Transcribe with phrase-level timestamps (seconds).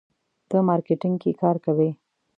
[0.49, 1.89] ته مارکیټینګ کې کار کوې.